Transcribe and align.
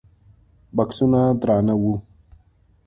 بکسونه 0.75 1.21
درانه 1.41 1.75
وو. 1.81 1.93